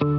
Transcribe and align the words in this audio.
Welcome 0.00 0.14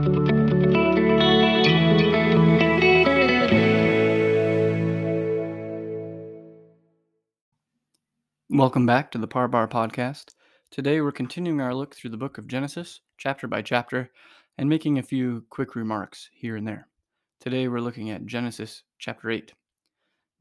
back 8.85 9.09
to 9.09 9.17
the 9.17 9.27
Parbar 9.27 9.67
podcast. 9.67 10.35
Today 10.69 11.01
we're 11.01 11.11
continuing 11.11 11.61
our 11.61 11.73
look 11.73 11.95
through 11.95 12.11
the 12.11 12.17
book 12.17 12.37
of 12.37 12.47
Genesis, 12.47 13.01
chapter 13.17 13.47
by 13.47 13.63
chapter, 13.63 14.11
and 14.59 14.69
making 14.69 14.99
a 14.99 15.03
few 15.03 15.45
quick 15.49 15.75
remarks 15.75 16.29
here 16.31 16.55
and 16.55 16.67
there. 16.67 16.87
Today 17.39 17.67
we're 17.67 17.81
looking 17.81 18.11
at 18.11 18.27
Genesis 18.27 18.83
chapter 18.99 19.31
8. 19.31 19.51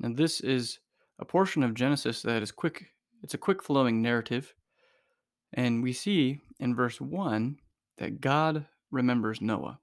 Now 0.01 0.11
this 0.13 0.43
is 0.43 0.81
a 1.19 1.25
portion 1.25 1.63
of 1.63 1.73
Genesis 1.73 2.21
that 2.21 2.43
is 2.43 2.53
quick, 2.53 2.91
it's 3.23 3.33
a 3.33 3.39
quick 3.39 3.63
flowing 3.63 4.03
narrative, 4.03 4.53
and 5.55 5.83
we 5.83 5.95
see 5.95 6.43
in 6.59 6.75
verse 6.75 7.01
1 7.01 7.57
that 7.97 8.21
God 8.21 8.67
remembers 8.91 9.41
Noah. 9.41 9.79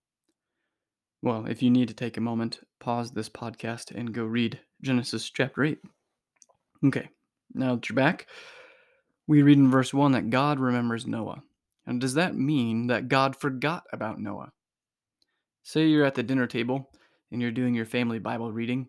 Well, 1.22 1.46
if 1.48 1.64
you 1.64 1.70
need 1.70 1.88
to 1.88 1.94
take 1.94 2.18
a 2.18 2.22
moment, 2.22 2.60
pause 2.80 3.12
this 3.12 3.30
podcast 3.30 3.92
and 3.92 4.14
go 4.14 4.24
read 4.24 4.60
Genesis 4.82 5.30
chapter 5.30 5.64
8. 5.64 5.80
Okay, 6.86 7.10
now 7.54 7.76
that 7.76 7.90
you're 7.90 7.96
back, 7.96 8.28
we 9.28 9.42
read 9.42 9.58
in 9.58 9.72
verse 9.72 9.94
1 9.94 10.12
that 10.12 10.30
God 10.30 10.60
remembers 10.60 11.08
Noah. 11.08 11.42
And 11.86 12.00
does 12.00 12.14
that 12.14 12.36
mean 12.36 12.88
that 12.88 13.08
God 13.08 13.36
forgot 13.36 13.84
about 13.92 14.20
Noah? 14.20 14.52
Say 15.64 15.88
you're 15.88 16.06
at 16.06 16.16
the 16.16 16.24
dinner 16.24 16.48
table 16.48 16.90
and 17.32 17.42
you're 17.42 17.52
doing 17.52 17.74
your 17.74 17.86
family 17.86 18.20
Bible 18.20 18.52
reading, 18.52 18.88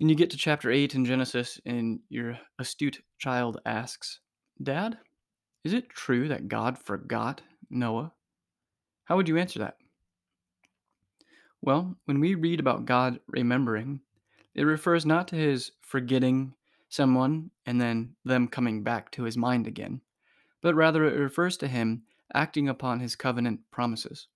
and 0.00 0.10
you 0.10 0.16
get 0.16 0.30
to 0.30 0.36
chapter 0.36 0.70
8 0.70 0.94
in 0.96 1.04
Genesis, 1.04 1.60
and 1.66 2.00
your 2.08 2.36
astute 2.58 3.00
child 3.18 3.60
asks, 3.64 4.18
Dad, 4.60 4.98
is 5.62 5.72
it 5.72 5.88
true 5.88 6.26
that 6.28 6.48
God 6.48 6.78
forgot 6.78 7.42
Noah? 7.70 8.12
How 9.04 9.16
would 9.16 9.28
you 9.28 9.36
answer 9.38 9.58
that? 9.60 9.76
Well, 11.62 11.96
when 12.04 12.20
we 12.20 12.34
read 12.34 12.60
about 12.60 12.84
God 12.84 13.20
remembering, 13.26 14.00
it 14.54 14.64
refers 14.64 15.06
not 15.06 15.28
to 15.28 15.36
his 15.36 15.72
forgetting 15.80 16.54
someone 16.88 17.50
and 17.66 17.80
then 17.80 18.14
them 18.24 18.48
coming 18.48 18.82
back 18.82 19.10
to 19.12 19.24
his 19.24 19.36
mind 19.36 19.66
again, 19.66 20.00
but 20.62 20.74
rather 20.74 21.04
it 21.04 21.18
refers 21.18 21.56
to 21.58 21.68
him 21.68 22.02
acting 22.34 22.68
upon 22.68 23.00
his 23.00 23.16
covenant 23.16 23.60
promises. 23.70 24.28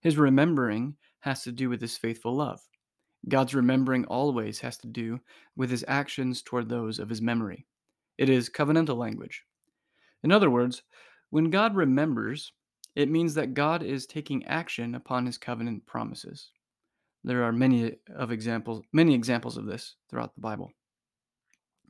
His 0.00 0.16
remembering 0.16 0.96
has 1.20 1.42
to 1.42 1.52
do 1.52 1.68
with 1.68 1.80
his 1.80 1.96
faithful 1.96 2.34
love. 2.34 2.60
God's 3.28 3.54
remembering 3.54 4.04
always 4.06 4.60
has 4.60 4.78
to 4.78 4.86
do 4.86 5.20
with 5.56 5.70
his 5.70 5.84
actions 5.88 6.42
toward 6.42 6.68
those 6.68 6.98
of 6.98 7.08
his 7.08 7.20
memory. 7.20 7.66
It 8.16 8.28
is 8.28 8.48
covenantal 8.48 8.96
language. 8.96 9.44
In 10.22 10.32
other 10.32 10.50
words, 10.50 10.82
when 11.30 11.50
God 11.50 11.74
remembers, 11.74 12.52
it 12.98 13.08
means 13.08 13.34
that 13.34 13.54
God 13.54 13.84
is 13.84 14.06
taking 14.06 14.44
action 14.46 14.96
upon 14.96 15.24
his 15.24 15.38
covenant 15.38 15.86
promises. 15.86 16.50
There 17.22 17.44
are 17.44 17.52
many 17.52 17.94
of 18.12 18.32
examples, 18.32 18.82
many 18.92 19.14
examples 19.14 19.56
of 19.56 19.66
this 19.66 19.94
throughout 20.10 20.34
the 20.34 20.40
Bible. 20.40 20.72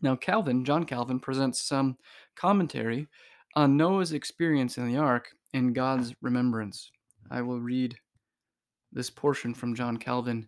Now, 0.02 0.16
Calvin, 0.16 0.66
John 0.66 0.84
Calvin, 0.84 1.18
presents 1.18 1.62
some 1.62 1.96
commentary 2.36 3.08
on 3.56 3.78
Noah's 3.78 4.12
experience 4.12 4.76
in 4.76 4.86
the 4.86 4.98
ark 4.98 5.30
and 5.54 5.74
God's 5.74 6.14
remembrance. 6.20 6.90
I 7.30 7.40
will 7.40 7.58
read 7.58 7.96
this 8.92 9.08
portion 9.08 9.54
from 9.54 9.74
John 9.74 9.96
Calvin 9.96 10.46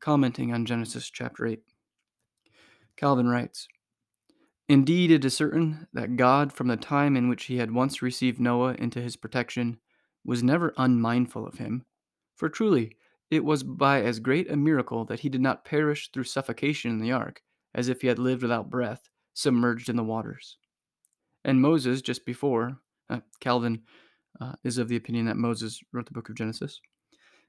commenting 0.00 0.52
on 0.52 0.66
Genesis 0.66 1.10
chapter 1.10 1.46
8. 1.46 1.62
Calvin 2.96 3.28
writes 3.28 3.68
Indeed, 4.68 5.12
it 5.12 5.24
is 5.24 5.36
certain 5.36 5.86
that 5.92 6.16
God, 6.16 6.52
from 6.52 6.66
the 6.66 6.76
time 6.76 7.16
in 7.16 7.28
which 7.28 7.44
he 7.44 7.58
had 7.58 7.70
once 7.70 8.02
received 8.02 8.40
Noah 8.40 8.74
into 8.74 9.00
his 9.00 9.14
protection, 9.14 9.78
was 10.24 10.42
never 10.42 10.72
unmindful 10.76 11.46
of 11.46 11.58
him. 11.58 11.84
For 12.36 12.48
truly, 12.48 12.96
it 13.30 13.44
was 13.44 13.62
by 13.62 14.02
as 14.02 14.20
great 14.20 14.50
a 14.50 14.56
miracle 14.56 15.04
that 15.06 15.20
he 15.20 15.28
did 15.28 15.40
not 15.40 15.64
perish 15.64 16.10
through 16.10 16.24
suffocation 16.24 16.90
in 16.90 17.00
the 17.00 17.12
ark 17.12 17.42
as 17.74 17.88
if 17.88 18.00
he 18.00 18.06
had 18.08 18.18
lived 18.18 18.42
without 18.42 18.70
breath, 18.70 19.08
submerged 19.34 19.88
in 19.88 19.96
the 19.96 20.04
waters. 20.04 20.58
And 21.44 21.60
Moses, 21.60 22.02
just 22.02 22.24
before, 22.26 22.78
uh, 23.10 23.20
Calvin 23.40 23.82
uh, 24.40 24.52
is 24.64 24.78
of 24.78 24.88
the 24.88 24.96
opinion 24.96 25.26
that 25.26 25.36
Moses 25.36 25.80
wrote 25.92 26.06
the 26.06 26.12
book 26.12 26.28
of 26.28 26.36
Genesis. 26.36 26.80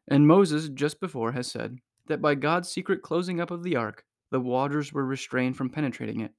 And 0.09 0.27
Moses, 0.27 0.69
just 0.69 0.99
before, 0.99 1.31
has 1.31 1.47
said 1.47 1.77
that 2.07 2.21
by 2.21 2.35
God's 2.35 2.69
secret 2.69 3.01
closing 3.01 3.39
up 3.39 3.51
of 3.51 3.63
the 3.63 3.75
ark, 3.75 4.03
the 4.31 4.39
waters 4.39 4.91
were 4.91 5.05
restrained 5.05 5.55
from 5.55 5.69
penetrating 5.69 6.21
it. 6.21 6.31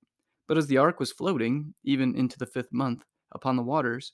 But 0.47 0.59
as 0.59 0.67
the 0.67 0.79
ark 0.79 1.01
was 1.01 1.13
floating, 1.13 1.75
even 1.85 2.15
into 2.17 2.39
the 2.39 2.47
fifth 2.47 2.73
month, 2.73 3.05
upon 3.33 3.57
the 3.57 3.63
waters, 3.63 4.13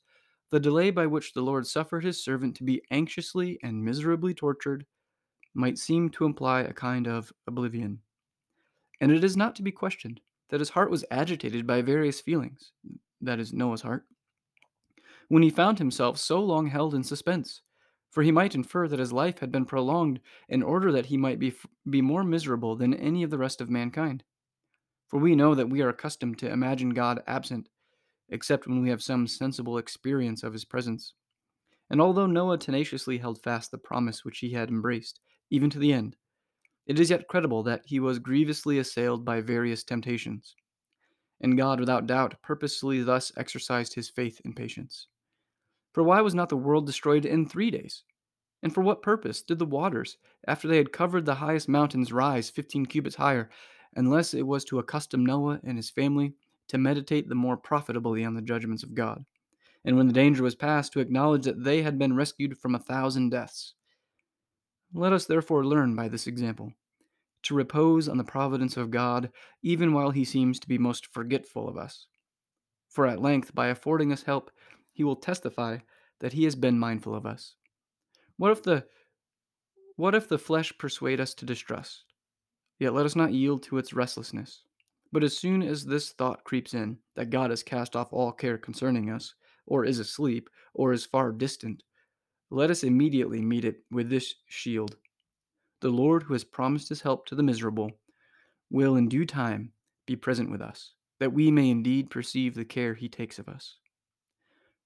the 0.51 0.61
delay 0.61 0.91
by 0.91 1.07
which 1.07 1.33
the 1.33 1.43
Lord 1.43 1.67
suffered 1.67 2.05
his 2.05 2.23
servant 2.23 2.57
to 2.57 2.65
be 2.65 2.83
anxiously 2.91 3.59
and 3.63 3.85
miserably 3.85 4.35
tortured 4.35 4.87
might 5.55 5.79
seem 5.79 6.11
to 6.11 6.25
imply 6.25 6.61
a 6.61 6.73
kind 6.73 7.07
of 7.07 7.33
oblivion 7.47 8.01
and 9.01 9.11
it 9.11 9.25
is 9.25 9.37
not 9.37 9.57
to 9.57 9.63
be 9.63 9.73
questioned 9.73 10.21
that 10.51 10.61
his 10.61 10.71
heart 10.71 10.91
was 10.91 11.05
agitated 11.11 11.67
by 11.67 11.81
various 11.81 12.21
feelings, 12.21 12.73
that 13.21 13.41
is, 13.41 13.53
Noah's 13.53 13.83
heart, 13.83 14.05
when 15.29 15.43
he 15.43 15.51
found 15.51 15.79
himself 15.79 16.19
so 16.19 16.41
long 16.41 16.67
held 16.67 16.95
in 16.95 17.05
suspense, 17.05 17.63
for 18.11 18.23
he 18.23 18.33
might 18.33 18.57
infer 18.57 18.89
that 18.89 18.99
his 18.99 19.13
life 19.13 19.39
had 19.39 19.53
been 19.53 19.65
prolonged 19.65 20.21
in 20.49 20.63
order 20.63 20.91
that 20.91 21.07
he 21.07 21.17
might 21.17 21.39
be, 21.39 21.55
be 21.89 22.03
more 22.03 22.25
miserable 22.25 22.75
than 22.75 22.93
any 22.95 23.23
of 23.23 23.31
the 23.31 23.39
rest 23.39 23.61
of 23.61 23.71
mankind. 23.71 24.25
For 25.09 25.19
we 25.19 25.37
know 25.37 25.55
that 25.55 25.71
we 25.71 25.83
are 25.83 25.89
accustomed 25.89 26.39
to 26.39 26.51
imagine 26.51 26.91
God 26.91 27.23
absent, 27.27 27.69
except 28.31 28.67
when 28.67 28.83
we 28.83 28.89
have 28.89 29.03
some 29.03 29.27
sensible 29.27 29.79
experience 29.79 30.43
of 30.43 30.53
his 30.53 30.65
presence. 30.65 31.15
And 31.91 32.01
although 32.01 32.27
Noah 32.27 32.59
tenaciously 32.59 33.19
held 33.19 33.43
fast 33.43 33.71
the 33.71 33.79
promise 33.79 34.25
which 34.25 34.39
he 34.39 34.53
had 34.53 34.69
embraced, 34.69 35.21
even 35.51 35.71
to 35.71 35.79
the 35.79 35.93
end, 35.93 36.17
it 36.87 36.99
is 36.99 37.11
yet 37.11 37.29
credible 37.29 37.63
that 37.65 37.83
he 37.85 38.01
was 38.01 38.19
grievously 38.19 38.79
assailed 38.79 39.25
by 39.25 39.41
various 39.41 39.85
temptations. 39.85 40.55
And 41.41 41.57
God, 41.57 41.81
without 41.81 42.07
doubt, 42.07 42.35
purposely 42.43 43.03
thus 43.03 43.33
exercised 43.37 43.95
his 43.95 44.11
faith 44.11 44.41
and 44.45 44.55
patience. 44.55 45.09
For 45.93 46.03
why 46.03 46.21
was 46.21 46.35
not 46.35 46.49
the 46.49 46.57
world 46.57 46.87
destroyed 46.87 47.25
in 47.25 47.49
three 47.49 47.71
days? 47.71 48.05
And 48.63 48.75
for 48.75 48.83
what 48.83 49.03
purpose 49.03 49.43
did 49.43 49.59
the 49.59 49.67
waters, 49.67 50.19
after 50.47 50.69
they 50.69 50.77
had 50.77 50.93
covered 50.93 51.25
the 51.25 51.35
highest 51.35 51.69
mountains, 51.69 52.13
rise 52.13 52.51
fifteen 52.51 52.87
cubits 52.87 53.17
higher, 53.17 53.51
unless 53.97 54.35
it 54.35 54.47
was 54.47 54.65
to 54.67 54.79
accustom 54.79 55.25
Noah 55.25 55.61
and 55.65 55.77
his 55.77 55.91
family 55.91 56.35
to 56.71 56.79
meditate 56.79 57.29
the 57.29 57.35
more 57.35 57.57
profitably 57.57 58.25
on 58.25 58.35
the 58.35 58.43
judgments 58.43 58.83
of 58.83 58.95
God? 58.95 59.25
And 59.85 59.97
when 59.97 60.07
the 60.07 60.13
danger 60.13 60.43
was 60.43 60.55
past, 60.55 60.93
to 60.93 61.01
acknowledge 61.01 61.45
that 61.45 61.63
they 61.63 61.83
had 61.83 61.99
been 61.99 62.17
rescued 62.17 62.59
from 62.59 62.75
a 62.75 62.81
thousand 62.81 63.31
deaths. 63.31 63.75
Let 64.93 65.13
us 65.13 65.27
therefore 65.27 65.65
learn 65.65 65.95
by 65.95 66.09
this 66.09 66.27
example 66.27 66.73
to 67.43 67.55
repose 67.55 68.09
on 68.09 68.19
the 68.19 68.25
providence 68.25 68.77
of 68.77 68.91
God, 68.91 69.31
even 69.63 69.93
while 69.93 70.11
he 70.11 70.25
seems 70.25 70.61
to 70.61 70.69
be 70.69 70.79
most 70.79 71.07
forgetful 71.07 71.69
of 71.69 71.77
us. 71.77 72.07
For 72.89 73.07
at 73.07 73.23
length, 73.23 73.55
by 73.55 73.69
affording 73.69 74.13
us 74.13 74.23
help, 74.23 74.51
he 74.93 75.05
will 75.05 75.17
testify 75.17 75.79
that 76.21 76.33
he 76.33 76.45
has 76.45 76.55
been 76.55 76.79
mindful 76.79 77.15
of 77.15 77.25
us. 77.25 77.55
What 78.37 78.53
if 78.53 78.63
the 78.63 78.85
what 79.97 80.15
if 80.15 80.29
the 80.29 80.39
flesh 80.39 80.73
persuade 80.79 81.21
us 81.21 81.35
to 81.35 81.45
distrust? 81.45 82.05
Yet 82.79 82.95
let 82.95 83.07
us 83.07 83.17
not 83.17 83.33
yield 83.33 83.63
to 83.65 83.79
its 83.79 83.93
restlessness. 83.93 84.63
But 85.13 85.25
as 85.25 85.37
soon 85.37 85.63
as 85.63 85.85
this 85.85 86.13
thought 86.13 86.45
creeps 86.45 86.75
in, 86.75 86.99
that 87.17 87.31
God 87.31 87.51
has 87.51 87.63
cast 87.63 87.97
off 87.97 88.13
all 88.13 88.33
care 88.33 88.59
concerning 88.59 89.11
us, 89.11 89.35
or 89.67 89.85
is 89.85 89.99
asleep, 89.99 90.49
or 90.75 90.93
is 90.93 91.05
far 91.05 91.33
distant, 91.33 91.83
let 92.51 92.71
us 92.71 92.85
immediately 92.85 93.41
meet 93.41 93.65
it 93.65 93.83
with 93.91 94.11
this 94.11 94.35
shield 94.47 94.97
the 95.81 95.89
Lord, 95.89 96.25
who 96.25 96.35
has 96.35 96.45
promised 96.45 96.91
his 96.91 97.01
help 97.01 97.27
to 97.27 97.35
the 97.35 97.43
miserable, 97.43 97.91
will 98.71 98.97
in 98.97 99.09
due 99.09 99.25
time 99.25 99.73
be 100.07 100.15
present 100.15 100.51
with 100.51 100.61
us, 100.61 100.93
that 101.19 101.33
we 101.33 101.51
may 101.51 101.71
indeed 101.71 102.11
perceive 102.11 102.55
the 102.55 102.65
care 102.65 102.95
he 102.95 103.09
takes 103.09 103.39
of 103.39 103.49
us. 103.49 103.77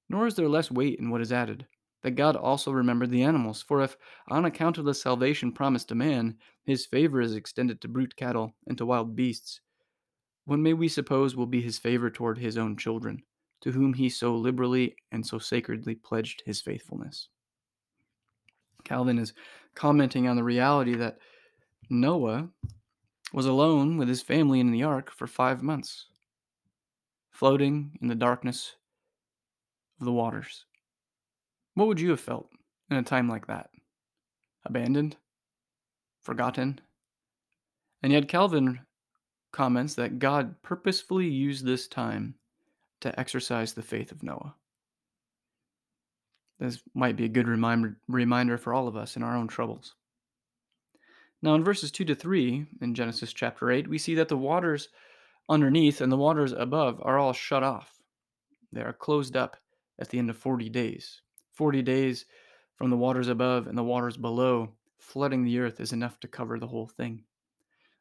Nor 0.08 0.26
is 0.26 0.36
there 0.36 0.48
less 0.48 0.70
weight 0.70 1.00
in 1.00 1.10
what 1.10 1.20
is 1.20 1.32
added, 1.32 1.66
that 2.02 2.12
God 2.12 2.36
also 2.36 2.70
remembered 2.70 3.10
the 3.10 3.22
animals, 3.22 3.62
for 3.62 3.82
if, 3.82 3.96
on 4.28 4.44
account 4.44 4.78
of 4.78 4.84
the 4.84 4.94
salvation 4.94 5.50
promised 5.50 5.88
to 5.88 5.94
man, 5.94 6.36
his 6.64 6.86
favor 6.86 7.20
is 7.20 7.34
extended 7.34 7.80
to 7.80 7.88
brute 7.88 8.14
cattle 8.14 8.54
and 8.66 8.78
to 8.78 8.86
wild 8.86 9.16
beasts, 9.16 9.60
what 10.46 10.58
may 10.58 10.72
we 10.72 10.88
suppose 10.88 11.36
will 11.36 11.46
be 11.46 11.62
his 11.62 11.78
favor 11.78 12.10
toward 12.10 12.38
his 12.38 12.58
own 12.58 12.76
children, 12.76 13.22
to 13.62 13.72
whom 13.72 13.94
he 13.94 14.08
so 14.08 14.36
liberally 14.36 14.94
and 15.12 15.26
so 15.26 15.38
sacredly 15.38 15.94
pledged 15.94 16.42
his 16.44 16.60
faithfulness? 16.60 17.28
Calvin 18.84 19.18
is 19.18 19.32
commenting 19.74 20.28
on 20.28 20.36
the 20.36 20.44
reality 20.44 20.94
that 20.94 21.18
Noah 21.88 22.48
was 23.32 23.46
alone 23.46 23.96
with 23.96 24.08
his 24.08 24.22
family 24.22 24.60
in 24.60 24.70
the 24.70 24.82
ark 24.82 25.10
for 25.10 25.26
five 25.26 25.62
months, 25.62 26.06
floating 27.30 27.92
in 28.00 28.08
the 28.08 28.14
darkness 28.14 28.76
of 29.98 30.04
the 30.04 30.12
waters. 30.12 30.66
What 31.74 31.88
would 31.88 32.00
you 32.00 32.10
have 32.10 32.20
felt 32.20 32.50
in 32.90 32.96
a 32.96 33.02
time 33.02 33.28
like 33.28 33.46
that? 33.46 33.70
Abandoned? 34.64 35.16
Forgotten? 36.22 36.80
And 38.02 38.12
yet, 38.12 38.28
Calvin 38.28 38.80
comments 39.54 39.94
that 39.94 40.18
God 40.18 40.60
purposefully 40.62 41.28
used 41.28 41.64
this 41.64 41.86
time 41.86 42.34
to 43.00 43.18
exercise 43.18 43.72
the 43.72 43.82
faith 43.82 44.10
of 44.10 44.24
Noah. 44.24 44.54
This 46.58 46.80
might 46.92 47.16
be 47.16 47.24
a 47.24 47.28
good 47.28 47.46
reminder, 47.46 47.96
reminder 48.08 48.58
for 48.58 48.74
all 48.74 48.88
of 48.88 48.96
us 48.96 49.16
in 49.16 49.22
our 49.22 49.36
own 49.36 49.46
troubles. 49.46 49.94
Now, 51.40 51.54
in 51.54 51.62
verses 51.62 51.92
2 51.92 52.04
to 52.06 52.14
3 52.16 52.66
in 52.80 52.94
Genesis 52.94 53.32
chapter 53.32 53.70
8, 53.70 53.86
we 53.86 53.96
see 53.96 54.16
that 54.16 54.28
the 54.28 54.36
waters 54.36 54.88
underneath 55.48 56.00
and 56.00 56.10
the 56.10 56.16
waters 56.16 56.52
above 56.52 57.00
are 57.02 57.18
all 57.18 57.32
shut 57.32 57.62
off. 57.62 58.02
They 58.72 58.80
are 58.82 58.92
closed 58.92 59.36
up 59.36 59.56
at 60.00 60.08
the 60.08 60.18
end 60.18 60.30
of 60.30 60.36
40 60.36 60.68
days. 60.68 61.20
40 61.52 61.80
days 61.82 62.24
from 62.74 62.90
the 62.90 62.96
waters 62.96 63.28
above 63.28 63.68
and 63.68 63.78
the 63.78 63.84
waters 63.84 64.16
below, 64.16 64.70
flooding 64.98 65.44
the 65.44 65.60
earth 65.60 65.78
is 65.78 65.92
enough 65.92 66.18
to 66.20 66.28
cover 66.28 66.58
the 66.58 66.66
whole 66.66 66.88
thing. 66.88 67.22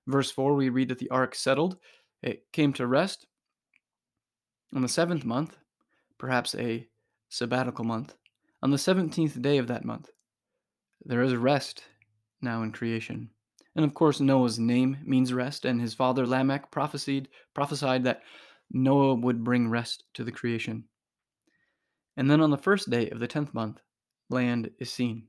Verse 0.07 0.31
4, 0.31 0.53
we 0.53 0.69
read 0.69 0.89
that 0.89 0.99
the 0.99 1.09
ark 1.09 1.35
settled, 1.35 1.77
it 2.21 2.45
came 2.51 2.73
to 2.73 2.87
rest 2.87 3.25
on 4.75 4.81
the 4.81 4.87
seventh 4.87 5.23
month, 5.23 5.55
perhaps 6.17 6.55
a 6.55 6.87
sabbatical 7.29 7.85
month, 7.85 8.15
on 8.61 8.71
the 8.71 8.77
17th 8.77 9.41
day 9.41 9.57
of 9.57 9.67
that 9.67 9.85
month. 9.85 10.09
There 11.05 11.21
is 11.21 11.35
rest 11.35 11.83
now 12.41 12.63
in 12.63 12.71
creation. 12.71 13.29
And 13.75 13.83
of 13.83 13.93
course, 13.93 14.19
Noah's 14.19 14.59
name 14.59 14.97
means 15.03 15.33
rest, 15.33 15.65
and 15.65 15.81
his 15.81 15.93
father 15.93 16.27
Lamech 16.27 16.71
prophesied, 16.71 17.27
prophesied 17.53 18.03
that 18.03 18.21
Noah 18.71 19.15
would 19.15 19.43
bring 19.43 19.69
rest 19.69 20.03
to 20.13 20.23
the 20.23 20.31
creation. 20.31 20.85
And 22.17 22.29
then 22.29 22.41
on 22.41 22.51
the 22.51 22.57
first 22.57 22.89
day 22.89 23.09
of 23.09 23.19
the 23.19 23.27
tenth 23.27 23.53
month, 23.53 23.79
land 24.29 24.69
is 24.79 24.91
seen. 24.91 25.27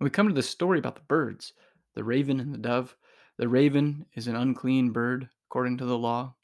we 0.00 0.10
come 0.10 0.28
to 0.28 0.34
the 0.34 0.42
story 0.42 0.78
about 0.78 0.94
the 0.94 1.02
birds, 1.02 1.52
the 1.94 2.04
raven 2.04 2.40
and 2.40 2.54
the 2.54 2.58
dove. 2.58 2.94
The 3.40 3.48
raven 3.48 4.04
is 4.12 4.26
an 4.26 4.36
unclean 4.36 4.90
bird 4.90 5.30
according 5.46 5.78
to 5.78 5.86
the 5.86 5.96
law. 5.96 6.34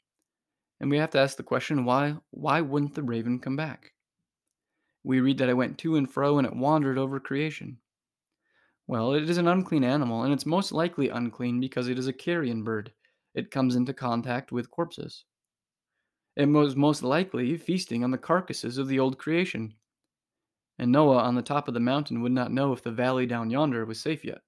And 0.79 0.89
we 0.89 0.97
have 0.97 1.11
to 1.11 1.19
ask 1.19 1.37
the 1.37 1.43
question 1.43 1.85
why 1.85 2.17
why 2.31 2.61
wouldn't 2.61 2.95
the 2.95 3.03
raven 3.03 3.37
come 3.37 3.55
back? 3.55 3.93
We 5.03 5.19
read 5.19 5.37
that 5.37 5.47
it 5.47 5.53
went 5.53 5.77
to 5.77 5.95
and 5.95 6.11
fro 6.11 6.39
and 6.39 6.47
it 6.47 6.55
wandered 6.55 6.97
over 6.97 7.19
creation. 7.19 7.77
Well, 8.87 9.13
it 9.13 9.29
is 9.29 9.37
an 9.37 9.47
unclean 9.47 9.83
animal, 9.83 10.23
and 10.23 10.33
it's 10.33 10.47
most 10.47 10.71
likely 10.71 11.09
unclean 11.09 11.59
because 11.59 11.87
it 11.87 11.99
is 11.99 12.07
a 12.07 12.13
carrion 12.13 12.63
bird. 12.63 12.91
It 13.35 13.51
comes 13.51 13.75
into 13.75 13.93
contact 13.93 14.51
with 14.51 14.71
corpses. 14.71 15.23
It 16.35 16.49
was 16.49 16.75
most 16.75 17.03
likely 17.03 17.55
feasting 17.57 18.03
on 18.03 18.09
the 18.09 18.17
carcasses 18.17 18.79
of 18.79 18.87
the 18.87 18.97
old 18.99 19.19
creation. 19.19 19.75
And 20.79 20.91
Noah 20.91 21.19
on 21.19 21.35
the 21.35 21.43
top 21.43 21.67
of 21.67 21.75
the 21.75 21.79
mountain 21.79 22.23
would 22.23 22.31
not 22.31 22.51
know 22.51 22.73
if 22.73 22.81
the 22.81 22.89
valley 22.89 23.27
down 23.27 23.51
yonder 23.51 23.85
was 23.85 24.01
safe 24.01 24.25
yet. 24.25 24.41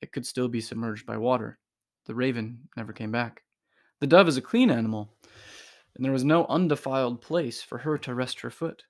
It 0.00 0.12
could 0.12 0.26
still 0.26 0.48
be 0.48 0.60
submerged 0.60 1.06
by 1.06 1.16
water. 1.16 1.58
The 2.06 2.14
raven 2.14 2.68
never 2.76 2.92
came 2.92 3.12
back. 3.12 3.42
The 4.00 4.06
dove 4.06 4.28
is 4.28 4.36
a 4.36 4.42
clean 4.42 4.70
animal, 4.70 5.12
and 5.96 6.04
there 6.04 6.12
was 6.12 6.24
no 6.24 6.46
undefiled 6.46 7.20
place 7.20 7.62
for 7.62 7.78
her 7.78 7.98
to 7.98 8.14
rest 8.14 8.40
her 8.40 8.50
foot. 8.50 8.82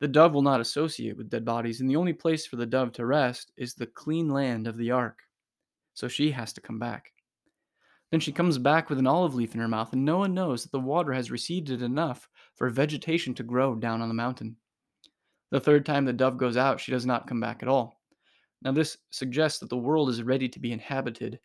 The 0.00 0.08
dove 0.08 0.34
will 0.34 0.42
not 0.42 0.60
associate 0.60 1.16
with 1.16 1.30
dead 1.30 1.44
bodies, 1.44 1.80
and 1.80 1.88
the 1.88 1.96
only 1.96 2.12
place 2.12 2.46
for 2.46 2.56
the 2.56 2.66
dove 2.66 2.92
to 2.92 3.06
rest 3.06 3.52
is 3.56 3.74
the 3.74 3.86
clean 3.86 4.28
land 4.28 4.66
of 4.66 4.76
the 4.76 4.90
ark. 4.90 5.20
So 5.94 6.08
she 6.08 6.30
has 6.32 6.52
to 6.54 6.60
come 6.60 6.78
back. 6.78 7.12
Then 8.10 8.18
she 8.18 8.32
comes 8.32 8.58
back 8.58 8.90
with 8.90 8.98
an 8.98 9.06
olive 9.06 9.34
leaf 9.34 9.54
in 9.54 9.60
her 9.60 9.68
mouth, 9.68 9.92
and 9.92 10.04
Noah 10.04 10.28
knows 10.28 10.62
that 10.62 10.72
the 10.72 10.80
water 10.80 11.12
has 11.12 11.30
receded 11.30 11.82
enough 11.82 12.28
for 12.56 12.68
vegetation 12.68 13.34
to 13.34 13.42
grow 13.42 13.74
down 13.74 14.02
on 14.02 14.08
the 14.08 14.14
mountain. 14.14 14.56
The 15.50 15.60
third 15.60 15.86
time 15.86 16.04
the 16.04 16.12
dove 16.12 16.38
goes 16.38 16.56
out, 16.56 16.80
she 16.80 16.92
does 16.92 17.06
not 17.06 17.28
come 17.28 17.40
back 17.40 17.62
at 17.62 17.68
all. 17.68 17.99
Now, 18.62 18.72
this 18.72 18.98
suggests 19.10 19.58
that 19.60 19.70
the 19.70 19.76
world 19.76 20.10
is 20.10 20.22
ready 20.22 20.48
to 20.48 20.58
be 20.58 20.72
inhabited 20.72 21.40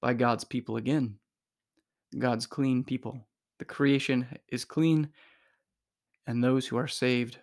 by 0.00 0.14
God's 0.14 0.44
people 0.44 0.76
again. 0.76 1.16
God's 2.18 2.46
clean 2.46 2.84
people. 2.84 3.26
The 3.58 3.64
creation 3.64 4.26
is 4.48 4.64
clean, 4.64 5.08
and 6.26 6.42
those 6.42 6.66
who 6.66 6.76
are 6.76 6.88
saved 6.88 7.38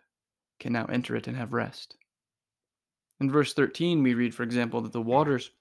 can 0.60 0.74
now 0.74 0.86
enter 0.86 1.16
it 1.16 1.28
and 1.28 1.36
have 1.36 1.54
rest. 1.54 1.98
In 3.20 3.30
verse 3.30 3.54
13, 3.54 4.02
we 4.04 4.14
read, 4.14 4.34
for 4.34 4.44
example, 4.44 4.82
that 4.82 4.94
the 4.94 5.02
waters 5.02 5.52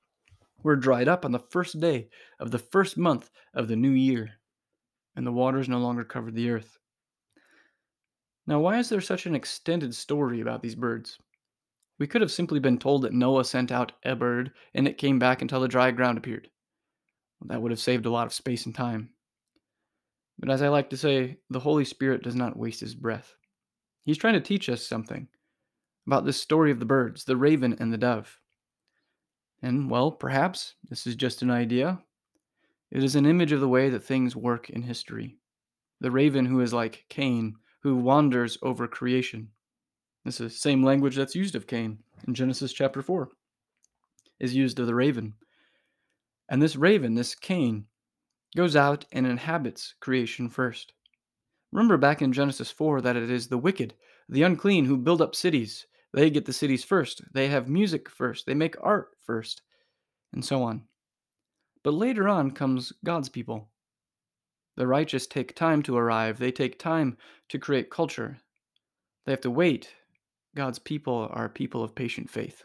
were 0.63 0.77
dried 0.77 1.09
up 1.09 1.25
on 1.25 1.33
the 1.33 1.39
first 1.39 1.81
day 1.81 2.09
of 2.41 2.51
the 2.51 2.59
first 2.59 2.97
month 2.97 3.31
of 3.55 3.69
the 3.69 3.77
new 3.77 3.91
year, 3.91 4.31
and 5.17 5.27
the 5.27 5.33
waters 5.33 5.69
no 5.69 5.79
longer 5.79 6.05
covered 6.05 6.35
the 6.35 6.51
earth. 6.51 6.79
Now, 8.47 8.61
why 8.61 8.79
is 8.79 8.89
there 8.89 9.01
such 9.01 9.27
an 9.27 9.35
extended 9.35 9.95
story 9.95 10.41
about 10.41 10.63
these 10.63 10.75
birds? 10.75 11.19
We 11.99 12.07
could 12.07 12.21
have 12.21 12.31
simply 12.31 12.61
been 12.61 12.79
told 12.79 13.03
that 13.03 13.13
Noah 13.13 13.45
sent 13.45 13.73
out 13.73 13.93
a 14.05 14.15
bird 14.15 14.53
and 14.75 14.87
it 14.87 14.99
came 14.99 15.19
back 15.19 15.43
until 15.43 15.61
the 15.61 15.69
dry 15.69 15.91
ground 15.91 16.19
appeared. 16.19 16.49
That 17.47 17.61
would 17.61 17.73
have 17.73 17.81
saved 17.81 18.07
a 18.07 18.11
lot 18.11 18.27
of 18.27 18.33
space 18.33 18.67
and 18.67 18.75
time. 18.75 19.11
But 20.39 20.51
as 20.51 20.63
I 20.63 20.69
like 20.69 20.91
to 20.91 20.97
say, 20.97 21.39
the 21.51 21.61
Holy 21.61 21.85
Spirit 21.85 22.23
does 22.23 22.37
not 22.37 22.57
waste 22.57 22.81
his 22.81 22.95
breath. 22.95 23.35
He's 24.05 24.19
trying 24.19 24.35
to 24.35 24.41
teach 24.41 24.69
us 24.69 24.87
something 24.87 25.29
about 26.07 26.25
this 26.25 26.41
story 26.41 26.71
of 26.71 26.79
the 26.79 26.87
birds, 26.87 27.25
the 27.25 27.37
raven 27.37 27.77
and 27.81 27.93
the 27.93 27.99
dove. 27.99 28.39
And, 29.61 29.91
well, 29.91 30.13
perhaps 30.13 30.75
this 30.89 31.07
is 31.07 31.17
just 31.17 31.43
an 31.43 31.51
idea. 31.51 32.01
It 32.91 33.03
is 33.03 33.17
an 33.17 33.27
image 33.27 33.53
of 33.53 33.61
the 33.61 33.69
way 33.69 33.91
that 33.91 34.05
things 34.05 34.37
work 34.37 34.71
in 34.71 34.83
history. 34.83 35.37
The 36.01 36.13
raven 36.13 36.47
who 36.47 36.61
is 36.61 36.73
like 36.73 37.05
Cain, 37.09 37.57
who 37.83 37.97
wanders 37.97 38.57
over 38.63 38.87
creation. 38.87 39.51
Is 40.29 40.37
the 40.37 40.51
same 40.51 40.85
language 40.85 41.17
that's 41.17 41.35
used 41.35 41.55
of 41.55 41.67
Cain 41.67 42.01
in 42.27 42.35
Genesis 42.35 42.75
chapter 42.75 43.01
4, 43.01 43.31
is 44.39 44.55
used 44.55 44.79
of 44.79 44.87
the 44.87 44.95
raven. 44.95 45.33
And 46.51 46.61
this 46.61 46.77
raven, 46.77 47.15
this 47.15 47.35
Cain, 47.35 47.87
goes 48.55 48.77
out 48.77 49.07
and 49.11 49.27
inhabits 49.27 49.95
creation 50.01 50.51
first. 50.51 50.93
Remember 51.73 51.97
back 51.97 52.21
in 52.21 52.35
Genesis 52.35 52.71
4 52.71 53.01
that 53.01 53.17
it 53.17 53.31
is 53.31 53.49
the 53.49 53.57
wicked, 53.57 53.95
the 54.29 54.43
unclean, 54.43 54.85
who 54.85 54.99
build 54.99 55.23
up 55.23 55.35
cities. 55.35 55.87
They 56.13 56.29
get 56.29 56.45
the 56.45 56.53
cities 56.53 56.85
first. 56.85 57.23
They 57.33 57.49
have 57.49 57.71
music 57.71 58.11
first. 58.11 58.45
They 58.45 58.53
make 58.53 58.77
art 58.83 59.17
first, 59.25 59.63
and 60.35 60.45
so 60.45 60.63
on. 60.63 60.83
But 61.83 61.95
later 61.95 62.29
on 62.29 62.51
comes 62.51 62.93
God's 63.03 63.31
people. 63.31 63.71
The 64.77 64.87
righteous 64.87 65.27
take 65.27 65.57
time 65.57 65.83
to 65.85 65.97
arrive, 65.97 66.39
they 66.39 66.53
take 66.53 66.79
time 66.79 67.17
to 67.49 67.59
create 67.59 67.89
culture. 67.89 68.41
They 69.25 69.33
have 69.33 69.41
to 69.41 69.51
wait. 69.51 69.95
God's 70.59 70.81
people 70.81 71.29
are 71.31 71.49
people 71.49 71.85
of 71.85 71.95
patient 71.95 72.29
faith. 72.29 72.65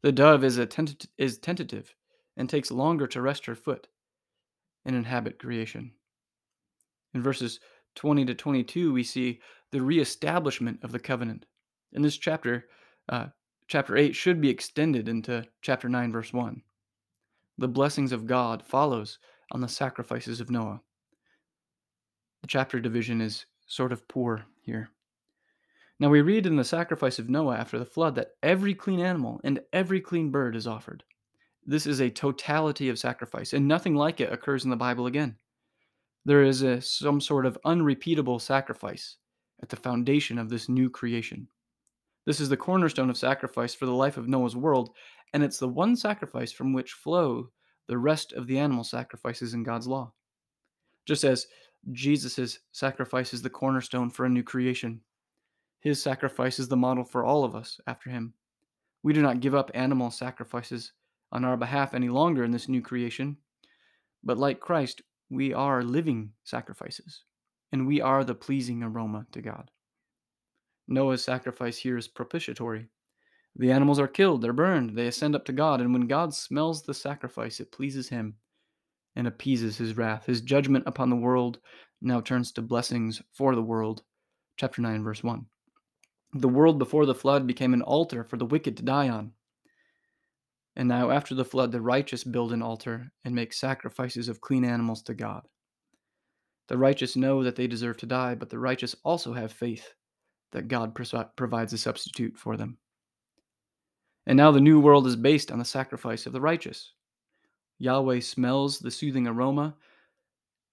The 0.00 0.12
dove 0.12 0.44
is, 0.44 0.64
tent- 0.68 1.08
is 1.18 1.38
tentative 1.38 1.92
and 2.36 2.48
takes 2.48 2.70
longer 2.70 3.08
to 3.08 3.20
rest 3.20 3.46
her 3.46 3.56
foot 3.56 3.88
and 4.84 4.94
inhabit 4.94 5.40
creation. 5.40 5.90
In 7.12 7.20
verses 7.20 7.58
20 7.96 8.26
to 8.26 8.34
22, 8.36 8.92
we 8.92 9.02
see 9.02 9.40
the 9.72 9.82
reestablishment 9.82 10.78
of 10.84 10.92
the 10.92 11.00
covenant. 11.00 11.46
In 11.92 12.02
this 12.02 12.16
chapter, 12.16 12.68
uh, 13.08 13.26
chapter 13.66 13.96
8 13.96 14.14
should 14.14 14.40
be 14.40 14.48
extended 14.48 15.08
into 15.08 15.44
chapter 15.62 15.88
9, 15.88 16.12
verse 16.12 16.32
1. 16.32 16.62
The 17.58 17.66
blessings 17.66 18.12
of 18.12 18.28
God 18.28 18.62
follows 18.62 19.18
on 19.50 19.60
the 19.60 19.66
sacrifices 19.66 20.40
of 20.40 20.48
Noah. 20.48 20.80
The 22.42 22.46
chapter 22.46 22.78
division 22.78 23.20
is 23.20 23.46
sort 23.66 23.90
of 23.90 24.06
poor 24.06 24.44
here. 24.62 24.90
Now 26.00 26.08
we 26.08 26.22
read 26.22 26.46
in 26.46 26.56
the 26.56 26.64
sacrifice 26.64 27.18
of 27.18 27.28
Noah 27.28 27.58
after 27.58 27.78
the 27.78 27.84
flood 27.84 28.14
that 28.14 28.30
every 28.42 28.74
clean 28.74 29.00
animal 29.00 29.38
and 29.44 29.60
every 29.74 30.00
clean 30.00 30.30
bird 30.30 30.56
is 30.56 30.66
offered. 30.66 31.04
This 31.66 31.86
is 31.86 32.00
a 32.00 32.08
totality 32.08 32.88
of 32.88 32.98
sacrifice, 32.98 33.52
and 33.52 33.68
nothing 33.68 33.94
like 33.94 34.18
it 34.18 34.32
occurs 34.32 34.64
in 34.64 34.70
the 34.70 34.76
Bible 34.76 35.06
again. 35.06 35.36
There 36.24 36.42
is 36.42 36.62
a, 36.62 36.80
some 36.80 37.20
sort 37.20 37.44
of 37.44 37.58
unrepeatable 37.66 38.38
sacrifice 38.38 39.18
at 39.62 39.68
the 39.68 39.76
foundation 39.76 40.38
of 40.38 40.48
this 40.48 40.70
new 40.70 40.88
creation. 40.88 41.46
This 42.24 42.40
is 42.40 42.48
the 42.48 42.56
cornerstone 42.56 43.10
of 43.10 43.18
sacrifice 43.18 43.74
for 43.74 43.84
the 43.84 43.92
life 43.92 44.16
of 44.16 44.26
Noah's 44.26 44.56
world, 44.56 44.94
and 45.34 45.44
it's 45.44 45.58
the 45.58 45.68
one 45.68 45.96
sacrifice 45.96 46.50
from 46.50 46.72
which 46.72 46.92
flow 46.92 47.50
the 47.88 47.98
rest 47.98 48.32
of 48.32 48.46
the 48.46 48.58
animal 48.58 48.84
sacrifices 48.84 49.52
in 49.52 49.64
God's 49.64 49.86
law. 49.86 50.14
Just 51.04 51.24
as 51.24 51.46
Jesus' 51.92 52.58
sacrifice 52.72 53.34
is 53.34 53.42
the 53.42 53.50
cornerstone 53.50 54.08
for 54.08 54.24
a 54.24 54.30
new 54.30 54.42
creation, 54.42 55.02
his 55.80 56.02
sacrifice 56.02 56.58
is 56.58 56.68
the 56.68 56.76
model 56.76 57.04
for 57.04 57.24
all 57.24 57.42
of 57.42 57.54
us 57.54 57.80
after 57.86 58.10
him. 58.10 58.34
We 59.02 59.12
do 59.14 59.22
not 59.22 59.40
give 59.40 59.54
up 59.54 59.70
animal 59.72 60.10
sacrifices 60.10 60.92
on 61.32 61.44
our 61.44 61.56
behalf 61.56 61.94
any 61.94 62.08
longer 62.08 62.44
in 62.44 62.50
this 62.50 62.68
new 62.68 62.82
creation, 62.82 63.38
but 64.22 64.38
like 64.38 64.60
Christ, 64.60 65.00
we 65.30 65.54
are 65.54 65.82
living 65.82 66.32
sacrifices, 66.44 67.24
and 67.72 67.86
we 67.86 68.00
are 68.00 68.24
the 68.24 68.34
pleasing 68.34 68.82
aroma 68.82 69.26
to 69.32 69.40
God. 69.40 69.70
Noah's 70.86 71.24
sacrifice 71.24 71.78
here 71.78 71.96
is 71.96 72.08
propitiatory. 72.08 72.88
The 73.56 73.72
animals 73.72 73.98
are 73.98 74.08
killed, 74.08 74.42
they're 74.42 74.52
burned, 74.52 74.96
they 74.96 75.06
ascend 75.06 75.34
up 75.34 75.44
to 75.46 75.52
God, 75.52 75.80
and 75.80 75.92
when 75.92 76.06
God 76.06 76.34
smells 76.34 76.82
the 76.82 76.94
sacrifice, 76.94 77.58
it 77.58 77.72
pleases 77.72 78.08
him 78.08 78.34
and 79.16 79.26
appeases 79.26 79.78
his 79.78 79.96
wrath. 79.96 80.26
His 80.26 80.40
judgment 80.40 80.84
upon 80.86 81.08
the 81.08 81.16
world 81.16 81.58
now 82.02 82.20
turns 82.20 82.52
to 82.52 82.62
blessings 82.62 83.22
for 83.32 83.54
the 83.54 83.62
world. 83.62 84.02
Chapter 84.56 84.82
9, 84.82 85.02
verse 85.02 85.24
1. 85.24 85.46
The 86.32 86.48
world 86.48 86.78
before 86.78 87.06
the 87.06 87.14
flood 87.14 87.46
became 87.46 87.74
an 87.74 87.82
altar 87.82 88.22
for 88.22 88.36
the 88.36 88.46
wicked 88.46 88.76
to 88.76 88.84
die 88.84 89.08
on. 89.08 89.32
And 90.76 90.88
now, 90.88 91.10
after 91.10 91.34
the 91.34 91.44
flood, 91.44 91.72
the 91.72 91.80
righteous 91.80 92.22
build 92.22 92.52
an 92.52 92.62
altar 92.62 93.10
and 93.24 93.34
make 93.34 93.52
sacrifices 93.52 94.28
of 94.28 94.40
clean 94.40 94.64
animals 94.64 95.02
to 95.02 95.14
God. 95.14 95.42
The 96.68 96.78
righteous 96.78 97.16
know 97.16 97.42
that 97.42 97.56
they 97.56 97.66
deserve 97.66 97.96
to 97.98 98.06
die, 98.06 98.36
but 98.36 98.48
the 98.48 98.60
righteous 98.60 98.94
also 99.02 99.32
have 99.32 99.50
faith 99.50 99.92
that 100.52 100.68
God 100.68 100.94
provides 101.36 101.72
a 101.72 101.78
substitute 101.78 102.38
for 102.38 102.56
them. 102.56 102.78
And 104.26 104.36
now 104.36 104.52
the 104.52 104.60
new 104.60 104.78
world 104.78 105.08
is 105.08 105.16
based 105.16 105.50
on 105.50 105.58
the 105.58 105.64
sacrifice 105.64 106.26
of 106.26 106.32
the 106.32 106.40
righteous. 106.40 106.92
Yahweh 107.78 108.20
smells 108.20 108.78
the 108.78 108.90
soothing 108.90 109.26
aroma, 109.26 109.74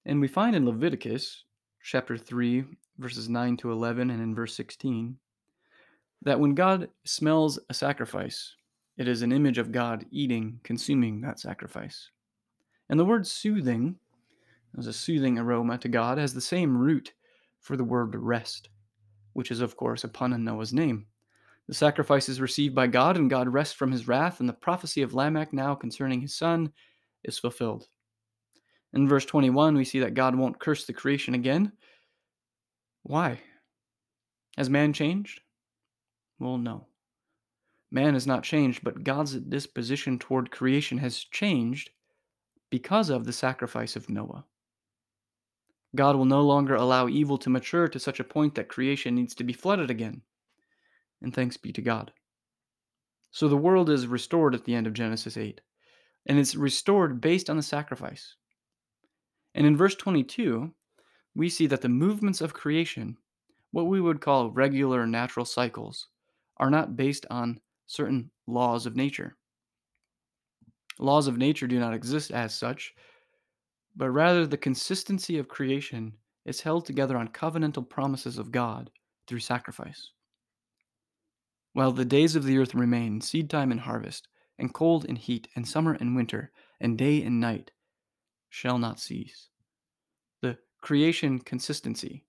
and 0.06 0.22
we 0.22 0.28
find 0.28 0.56
in 0.56 0.66
Leviticus 0.66 1.46
chapter 1.82 2.18
3, 2.18 2.66
verses 3.00 3.28
9 3.30 3.58
to 3.58 3.72
11, 3.72 4.12
and 4.12 4.22
in 4.22 4.36
verse 4.36 4.56
16, 4.56 5.18
that 6.24 6.40
when 6.40 6.56
God 6.56 6.90
smells 7.06 7.60
a 7.70 7.74
sacrifice, 7.74 8.56
it 8.98 9.08
is 9.08 9.22
an 9.22 9.32
image 9.32 9.58
of 9.58 9.72
God 9.72 10.06
eating, 10.12 10.60
consuming 10.64 11.22
that 11.22 11.40
sacrifice. 11.40 12.10
And 12.90 13.00
the 13.00 13.06
word 13.06 13.28
soothing, 13.28 13.96
as 14.78 14.88
a 14.88 14.94
soothing 14.94 15.38
aroma 15.38 15.78
to 15.80 15.90
God, 15.90 16.18
has 16.18 16.34
the 16.34 16.42
same 16.42 16.78
root 16.78 17.14
for 17.60 17.78
the 17.78 17.84
word 17.84 18.16
rest, 18.16 18.70
which 19.34 19.52
is, 19.52 19.62
of 19.62 19.76
course, 19.76 20.04
a 20.04 20.08
pun 20.08 20.34
on 20.34 20.44
Noah's 20.44 20.74
name. 20.74 21.06
The 21.68 21.74
sacrifice 21.74 22.30
is 22.30 22.40
received 22.40 22.74
by 22.74 22.88
God, 22.88 23.18
and 23.18 23.30
God 23.30 23.50
rests 23.50 23.74
from 23.74 23.92
his 23.92 24.08
wrath, 24.08 24.40
and 24.40 24.48
the 24.48 24.54
prophecy 24.54 25.02
of 25.02 25.14
Lamech 25.14 25.52
now 25.52 25.76
concerning 25.76 26.22
his 26.22 26.34
son 26.34 26.72
is 27.24 27.38
fulfilled. 27.38 27.88
In 28.94 29.08
verse 29.08 29.26
21, 29.26 29.76
we 29.76 29.84
see 29.84 30.00
that 30.00 30.14
God 30.14 30.34
won't 30.34 30.60
curse 30.60 30.86
the 30.86 30.94
creation 30.94 31.34
again. 31.34 31.74
Why? 33.04 33.40
Has 34.58 34.70
man 34.70 34.94
changed? 34.94 35.42
Well, 36.40 36.58
no. 36.58 36.88
Man 37.90 38.14
has 38.14 38.28
not 38.28 38.44
changed, 38.44 38.84
but 38.84 39.04
God's 39.04 39.34
disposition 39.34 40.20
toward 40.20 40.52
creation 40.52 40.98
has 40.98 41.18
changed 41.24 41.90
because 42.70 43.10
of 43.10 43.26
the 43.26 43.34
sacrifice 43.34 43.96
of 43.96 44.10
Noah. 44.10 44.46
God 45.96 46.16
will 46.16 46.26
no 46.26 46.42
longer 46.42 46.76
allow 46.76 47.08
evil 47.08 47.38
to 47.40 47.50
mature 47.50 47.88
to 47.88 48.00
such 48.00 48.20
a 48.20 48.26
point 48.26 48.56
that 48.56 48.68
creation 48.68 49.16
needs 49.16 49.34
to 49.36 49.44
be 49.44 49.54
flooded 49.54 49.90
again. 49.90 50.22
And 51.22 51.34
thanks 51.34 51.58
be 51.58 51.72
to 51.74 51.82
God. 51.82 52.12
So 53.32 53.48
the 53.48 53.58
world 53.58 53.90
is 53.90 54.06
restored 54.06 54.54
at 54.54 54.66
the 54.66 54.76
end 54.76 54.86
of 54.86 54.94
Genesis 54.94 55.38
8, 55.38 55.62
and 56.26 56.38
it's 56.38 56.56
restored 56.56 57.22
based 57.22 57.50
on 57.50 57.58
the 57.58 57.64
sacrifice. 57.64 58.36
And 59.56 59.66
in 59.66 59.78
verse 59.78 59.96
22, 59.96 60.74
we 61.36 61.50
see 61.50 61.68
that 61.68 61.82
the 61.82 61.90
movements 61.90 62.42
of 62.42 62.54
creation, 62.54 63.18
what 63.72 63.88
we 63.88 64.02
would 64.02 64.22
call 64.22 64.52
regular 64.52 65.08
natural 65.08 65.46
cycles, 65.46 66.08
are 66.58 66.70
not 66.70 66.96
based 66.96 67.26
on 67.30 67.60
certain 67.86 68.30
laws 68.48 68.86
of 68.86 68.96
nature. 68.96 69.36
Laws 71.00 71.28
of 71.28 71.38
nature 71.38 71.68
do 71.68 71.80
not 71.80 71.94
exist 71.94 72.32
as 72.32 72.54
such, 72.54 72.94
but 73.96 74.10
rather 74.10 74.46
the 74.46 74.58
consistency 74.58 75.38
of 75.38 75.48
creation 75.48 76.14
is 76.46 76.62
held 76.62 76.86
together 76.86 77.18
on 77.18 77.28
covenantal 77.28 77.88
promises 77.88 78.38
of 78.38 78.52
God 78.52 78.90
through 79.28 79.40
sacrifice. 79.40 80.12
While 81.74 81.92
the 81.92 82.06
days 82.06 82.36
of 82.36 82.44
the 82.44 82.58
earth 82.58 82.74
remain, 82.74 83.22
seed 83.22 83.50
time 83.50 83.72
and 83.72 83.82
harvest, 83.82 84.28
and 84.58 84.74
cold 84.74 85.06
and 85.08 85.18
heat, 85.18 85.48
and 85.56 85.68
summer 85.68 85.96
and 86.00 86.16
winter, 86.16 86.52
and 86.80 86.98
day 86.98 87.22
and 87.22 87.40
night 87.40 87.70
shall 88.50 88.80
not 88.80 89.00
cease. 89.00 89.50
The 90.42 90.58
creation 90.82 91.38
consistency, 91.38 92.26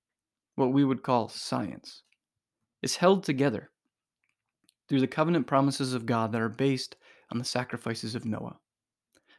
what 0.56 0.72
we 0.72 0.84
would 0.84 1.02
call 1.02 1.28
science, 1.28 2.02
is 2.82 2.96
held 2.96 3.24
together 3.24 3.70
through 4.88 5.00
the 5.00 5.06
covenant 5.06 5.46
promises 5.46 5.94
of 5.94 6.06
God 6.06 6.32
that 6.32 6.40
are 6.40 6.48
based 6.48 6.96
on 7.30 7.38
the 7.38 7.44
sacrifices 7.44 8.14
of 8.14 8.24
Noah. 8.24 8.58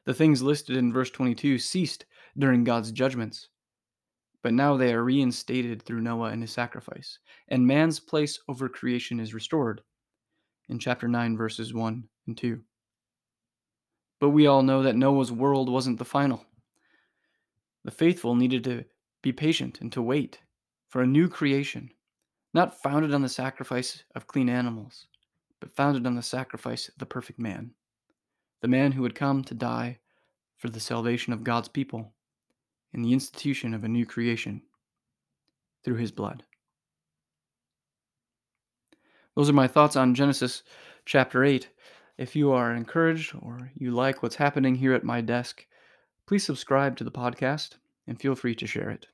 The 0.05 0.13
things 0.13 0.41
listed 0.41 0.77
in 0.77 0.93
verse 0.93 1.09
22 1.09 1.57
ceased 1.59 2.05
during 2.37 2.63
God's 2.63 2.91
judgments, 2.91 3.49
but 4.41 4.53
now 4.53 4.77
they 4.77 4.93
are 4.93 5.03
reinstated 5.03 5.81
through 5.81 6.01
Noah 6.01 6.29
and 6.29 6.41
his 6.41 6.51
sacrifice, 6.51 7.19
and 7.49 7.65
man's 7.65 7.99
place 7.99 8.39
over 8.47 8.69
creation 8.69 9.19
is 9.19 9.33
restored 9.33 9.81
in 10.69 10.79
chapter 10.79 11.07
9, 11.07 11.35
verses 11.35 11.73
1 11.73 12.03
and 12.27 12.37
2. 12.37 12.61
But 14.19 14.29
we 14.29 14.47
all 14.47 14.63
know 14.63 14.83
that 14.83 14.95
Noah's 14.95 15.31
world 15.31 15.69
wasn't 15.69 15.97
the 15.97 16.05
final. 16.05 16.45
The 17.83 17.91
faithful 17.91 18.35
needed 18.35 18.63
to 18.65 18.85
be 19.21 19.31
patient 19.31 19.81
and 19.81 19.91
to 19.93 20.01
wait 20.01 20.39
for 20.89 21.01
a 21.01 21.07
new 21.07 21.27
creation, 21.27 21.89
not 22.53 22.81
founded 22.81 23.13
on 23.13 23.21
the 23.21 23.29
sacrifice 23.29 24.03
of 24.15 24.27
clean 24.27 24.49
animals, 24.49 25.07
but 25.59 25.75
founded 25.75 26.05
on 26.05 26.15
the 26.15 26.21
sacrifice 26.21 26.87
of 26.87 26.97
the 26.97 27.05
perfect 27.05 27.39
man, 27.39 27.71
the 28.61 28.67
man 28.67 28.91
who 28.91 29.01
would 29.01 29.15
come 29.15 29.43
to 29.43 29.53
die 29.53 29.99
for 30.57 30.69
the 30.69 30.79
salvation 30.79 31.33
of 31.33 31.43
God's 31.43 31.67
people 31.67 32.13
in 32.93 33.01
the 33.01 33.13
institution 33.13 33.73
of 33.73 33.83
a 33.83 33.87
new 33.87 34.05
creation 34.05 34.61
through 35.83 35.95
his 35.95 36.11
blood. 36.11 36.43
Those 39.35 39.49
are 39.49 39.53
my 39.53 39.67
thoughts 39.67 39.95
on 39.95 40.15
Genesis 40.15 40.63
chapter 41.05 41.43
8. 41.43 41.69
If 42.17 42.35
you 42.35 42.51
are 42.51 42.73
encouraged 42.73 43.33
or 43.41 43.71
you 43.75 43.91
like 43.91 44.21
what's 44.21 44.35
happening 44.35 44.75
here 44.75 44.93
at 44.93 45.03
my 45.03 45.21
desk, 45.21 45.65
please 46.25 46.43
subscribe 46.43 46.97
to 46.97 47.05
the 47.05 47.11
podcast 47.11 47.77
and 48.07 48.19
feel 48.19 48.35
free 48.35 48.55
to 48.55 48.67
share 48.67 48.89
it. 48.89 49.07